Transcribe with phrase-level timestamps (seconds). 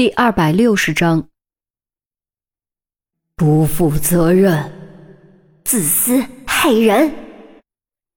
[0.00, 1.28] 第二百六十章，
[3.36, 4.72] 不负责任，
[5.62, 7.12] 自私，害人。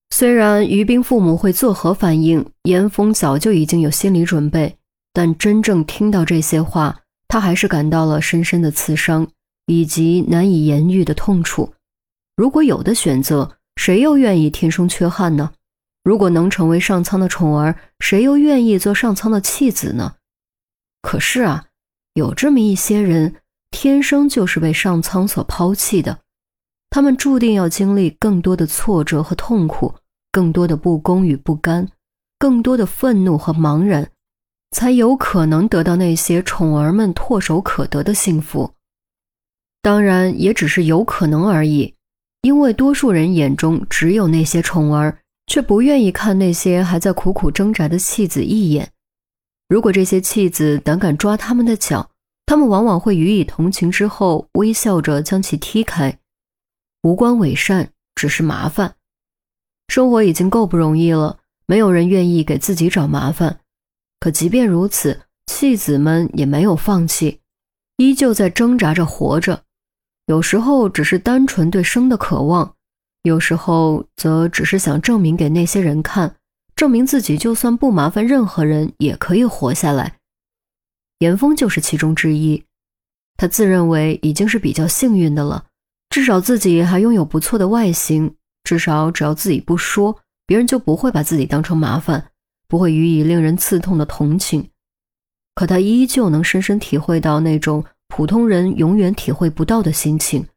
[0.10, 4.78] 虽然于冰父母会作何反应，严峰早就已经有心理准备，
[5.12, 9.28] 但真正听到这些话，他还是感到了深深的刺伤
[9.66, 11.74] 以及难以言喻的痛楚。
[12.38, 15.52] 如果有的选择，谁又愿意天生缺憾呢？
[16.06, 20.16] 如果能成为上苍的宠儿，谁又愿意做上苍的弃子呢？
[21.02, 21.66] 可是啊。
[22.14, 23.36] 有这么一些人，
[23.72, 26.20] 天生就是被上苍所抛弃的，
[26.90, 29.96] 他们注定要经历更多的挫折和痛苦，
[30.32, 31.90] 更多的不公与不甘，
[32.38, 34.10] 更多的愤怒和茫然，
[34.72, 38.72] 才有可能得到那些宠儿们唾手可得的幸福。
[39.82, 41.96] 当然，也只是有可能而已，
[42.44, 45.18] 因为多数人眼中只有那些宠儿，
[45.48, 48.92] 却不愿意看那些还在苦苦挣扎的弃子一眼。
[49.68, 52.12] 如果这些弃子胆敢抓他们的脚，
[52.46, 56.20] 他们往往会予以同情，之后微笑着将其踢开。
[57.02, 58.96] 无关伪善，只是麻烦。
[59.88, 63.60] 生活已经够不容易了，没有人愿意给自己找麻烦。
[64.20, 67.42] 可即便如此，弃子们也没有放弃，
[67.98, 69.64] 依旧在挣扎着活着。
[70.28, 72.76] 有时候只是单纯对生的渴望，
[73.24, 76.36] 有时候则只是想证明给那些人看。
[76.76, 80.18] 证明自己，就算不麻烦任何人，也可以活下来。
[81.20, 82.64] 严峰就是其中之一。
[83.38, 85.66] 他自认为已经是比较幸运的了，
[86.10, 92.32] 至少自己还拥有不错的外形，至少只要自己不说，别人就不会把自己当成麻烦，
[92.68, 94.70] 不会予以令人刺痛的同情。
[95.56, 100.48] 可他依旧能深深体会到那种普通人永远体会不到的心情，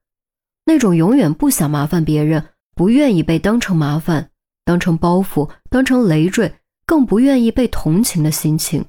[0.64, 4.30] 那种永远不想麻烦别人，不愿意被当成麻烦。
[4.64, 6.55] 当成包袱，当成累赘，
[6.87, 8.87] 更不愿意被同情的心情。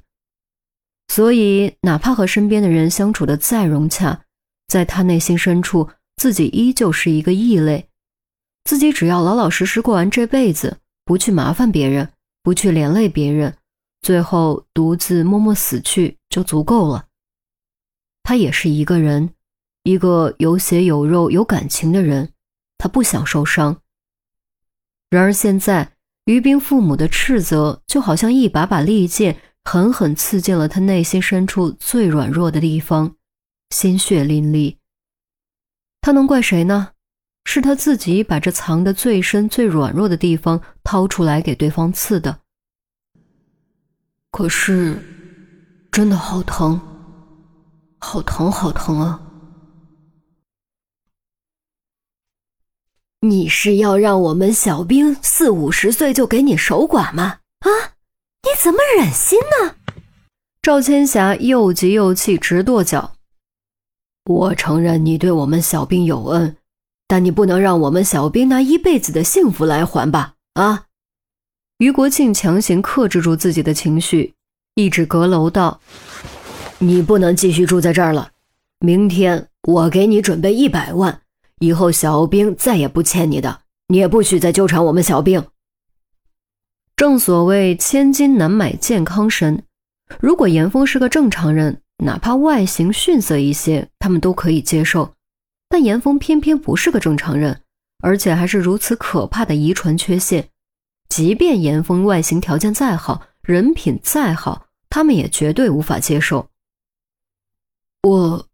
[1.08, 4.24] 所以，哪怕和身边的人相处的再融洽，
[4.68, 7.90] 在他内心深处，自己依旧是一个异类。
[8.64, 12.10] 自己只要老老实实过完这辈子，不去麻烦别人，
[12.42, 13.54] 不去连累别人，
[14.00, 17.08] 最后独自默默死去就足够了。
[18.22, 19.34] 他也是一个人，
[19.82, 22.32] 一个有血有肉有感情的人，
[22.78, 23.82] 他不想受伤。
[25.10, 25.92] 然而现在，
[26.28, 33.14] 于冰父母的斥责就好像一把把利剑，狠狠刺进了他内心深处最软弱的地方，
[33.70, 34.76] 鲜血淋漓。
[36.02, 36.88] 他能怪谁呢？
[37.46, 42.40] 是他自己把这藏得最深、最软弱的地方掏出来给对方刺的。
[44.30, 45.02] 可是，
[45.90, 46.78] 真的好疼，
[48.00, 49.18] 好疼，好疼啊！
[53.22, 57.38] 你是要让我们小兵四五十岁就给你守寡吗？
[57.60, 57.70] 啊，
[58.44, 59.74] 你怎么忍心呢？
[60.62, 63.14] 赵千霞又急又气，直跺脚。
[64.24, 66.56] 我承认你对我们小兵有恩，
[67.08, 70.34] 但你不能让我们小兵拿一辈子的幸福来还吧？
[70.54, 70.84] 啊！
[71.78, 74.34] 于国庆强行克制住自己的情绪，
[74.76, 75.80] 一指阁楼道
[76.78, 78.30] ：“你不能继续住在这儿了，
[78.78, 81.22] 明天我给你准备一百万。”
[81.60, 85.44] 以后小兵再也不欠你的，你也不许再纠缠我们小兵。
[86.96, 89.64] 正所谓千金难买健康身，
[90.20, 95.14] 如果严峰是个正常人，哪怕外形逊色一些，他们都可以接受。
[95.68, 97.60] 但严峰偏偏不是个正常人，
[98.00, 100.48] 而且还是如此可怕的遗传缺陷。
[101.08, 106.48] 即便严峰外形条件再好，人品再好，他们也绝对无法接受。
[108.02, 108.47] 我。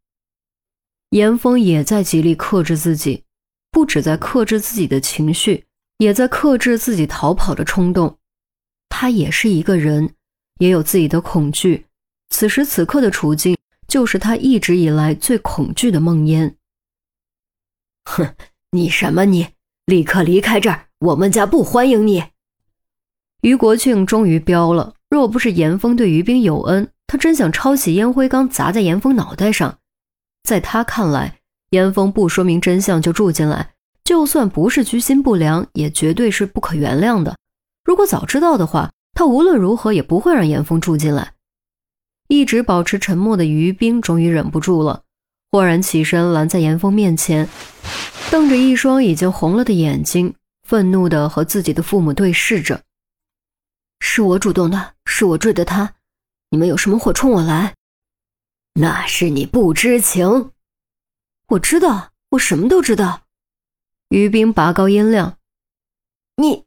[1.15, 3.23] 严峰也在极力克制自己，
[3.71, 5.65] 不止在克制自己的情绪，
[5.99, 8.19] 也在克制自己逃跑的冲动。
[8.89, 10.13] 他也是一个人，
[10.59, 11.87] 也有自己的恐惧。
[12.31, 16.55] 此时此刻的处境，就是他一直以来最恐惧的梦魇。
[18.07, 18.35] 哼，
[18.73, 19.47] 你什么你？
[19.87, 22.25] 立刻离开这儿，我们家不欢迎你。
[23.43, 29.79] 于国庆终于飙了，若不是严峰对于冰有恩，他真想抄起烟灰缸砸在严峰脑袋上。
[30.45, 33.71] 在他看来，严峰不说明真相就住进来，
[34.05, 37.35] 就算不是居心不良，也绝对是不可原谅的。
[37.83, 41.33] 如果早知道的话，他无论如何也不会让严峰住进来。
[42.29, 45.03] 一直保持沉默的于冰终于忍不住了，
[45.51, 47.49] 豁然起身拦在严峰面前，
[48.31, 50.35] 瞪着一双已经红了的眼睛，
[50.69, 52.83] 愤怒地和自己的父母对视着
[54.01, 55.95] ：“是我主动的，是我追的他，
[56.51, 57.75] 你们有什么火冲我来？”
[58.75, 60.51] 那是你不知情，
[61.47, 63.23] 我知道，我什么都知道。
[64.09, 65.39] 于冰拔高音量
[66.37, 66.65] ：“你，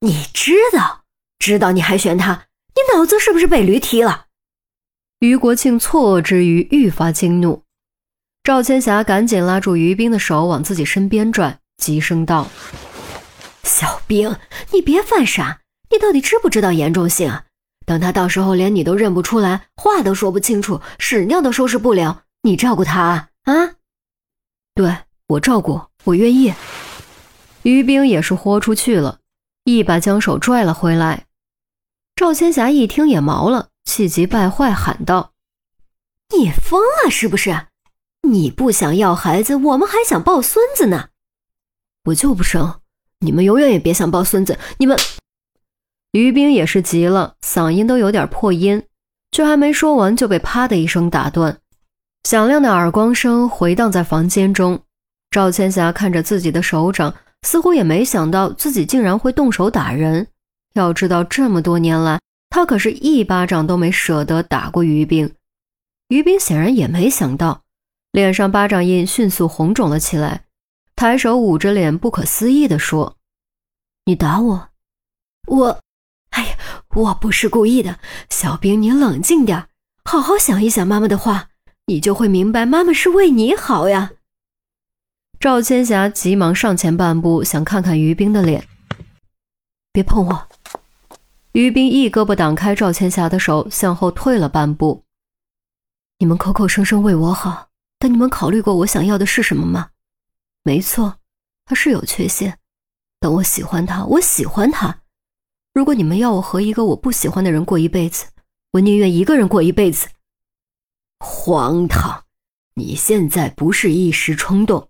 [0.00, 1.04] 你知道？
[1.38, 2.46] 知道你还选他？
[2.74, 4.26] 你脑子是不是被驴踢了？”
[5.20, 7.62] 于国庆错愕之余愈发惊怒，
[8.42, 12.48] 赵千霞赶紧拉住于冰的手往自己身边拽，急声道
[13.64, 14.34] ：“小兵，
[14.72, 15.60] 你别犯傻，
[15.90, 17.44] 你到底知不知道严重性啊？
[17.90, 23.30] 等他到时候连你都认不出来，话都说不清楚，屎尿都收拾不了，你照顾他啊？
[23.42, 23.74] 啊？
[24.76, 24.96] 对
[25.26, 26.54] 我照顾，我愿意。”
[27.64, 29.18] 于冰也是豁出去了，
[29.64, 31.26] 一把将手拽了回来。
[32.14, 33.70] 赵千霞一听也毛了。
[33.84, 35.32] 气急败坏喊道
[36.32, 37.66] ：“你疯了是不是？
[38.22, 41.08] 你不想要孩子，我们还想抱孙子呢。
[42.04, 42.82] 我就不生，
[43.18, 44.56] 你们永远也别想抱孙子。
[44.78, 44.96] 你们……”
[46.12, 48.82] 于冰也是急了，嗓音都有点破音，
[49.30, 51.58] 却还没说完就被啪的一声打断。
[52.24, 54.80] 响亮的耳光声回荡在房间中。
[55.30, 60.26] 赵千霞看着自己的手掌，似乎也没想到自己竟然会动手打人。
[60.74, 62.20] 要知道，这么多年来。
[62.52, 65.32] 他可是一巴掌都没舍得打过于冰，
[66.08, 67.62] 于冰显然也没想到，
[68.10, 70.46] 脸上巴掌印迅速红肿了起来，
[70.96, 73.16] 抬手捂着脸，不可思议地说
[74.06, 74.68] ：“你打我？
[75.46, 75.80] 我……
[76.94, 77.98] 我不是故意的。
[78.28, 79.68] 小兵，你冷静点，
[80.04, 81.48] 好好想一想妈妈的话，
[81.86, 84.12] 你就会明白，妈妈是为你好呀。”
[85.40, 88.66] 赵千霞急忙上前半步，想看看于冰的脸，
[89.92, 90.48] 别碰我。
[91.52, 95.04] 于冰一胳膊挡开赵千霞的手，向后退了半步。
[96.18, 99.88] 你们口口声声为我好，但你们考虑过我想要的是什么吗？
[100.62, 101.16] 没错，
[101.64, 102.58] 他是有缺陷，
[103.18, 105.00] 但我喜欢他，我喜欢他。
[105.72, 108.26] 如果你们要我和一个我不喜欢的人过一辈子，
[108.72, 110.08] 我宁愿一个人过一辈子。
[111.18, 112.24] 荒唐！
[112.74, 114.88] 你现在不是一时冲动，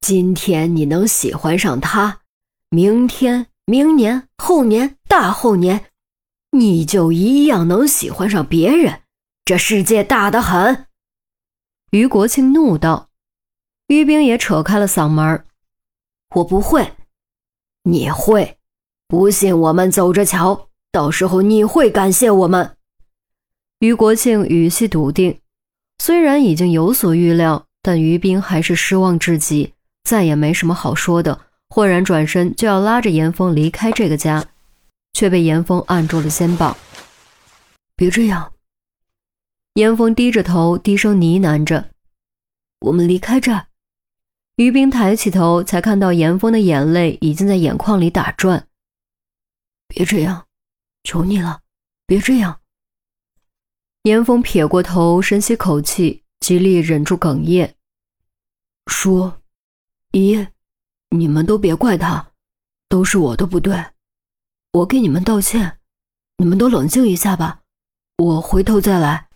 [0.00, 2.20] 今天你能喜欢上他，
[2.70, 3.46] 明天。
[3.70, 5.90] 明年、后年、大后年，
[6.52, 9.02] 你就一样能喜欢上别人。
[9.44, 10.86] 这世界大得很。
[11.90, 13.10] 于国庆怒道。
[13.88, 15.44] 于冰也扯开了嗓门
[16.34, 16.94] 我不会，
[17.82, 18.57] 你会。
[19.08, 22.76] 不信我们走着瞧，到时候你会感谢我们。
[23.78, 25.38] 于国庆语气笃定，
[25.98, 29.72] 虽然已经有所预料，但于冰还是失望至极，
[30.04, 31.40] 再也没什么好说的。
[31.70, 34.44] 豁然转身就要拉着严峰离开这个家，
[35.14, 36.76] 却被严峰按住了肩膀。
[37.96, 38.52] 别这样。
[39.72, 41.88] 严峰低着头，低声呢喃着
[42.84, 43.64] ：“我们离开这儿。”
[44.56, 48.67] 于冰抬起头，才看到严峰的眼泪已经在眼眶里打转。
[49.88, 50.46] 别这样，
[51.02, 51.62] 求你了，
[52.06, 52.60] 别这样。
[54.04, 57.74] 严峰撇过头，深吸口气，极力忍住哽咽，
[58.86, 59.40] 说
[60.12, 60.46] ：“姨。”
[61.10, 62.32] 你们都别怪他，
[62.86, 63.82] 都是我的不对，
[64.72, 65.78] 我给你们道歉，
[66.36, 67.62] 你们都冷静一下吧，
[68.18, 69.28] 我回头再来。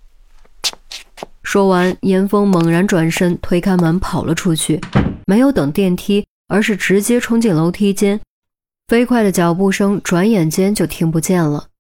[1.42, 4.78] 说完，严峰猛然转身，推开门跑了出去，
[5.26, 8.20] 没有等电梯，而是直接冲进楼梯间，
[8.92, 11.71] 飞快的脚步声转眼间就听不见了。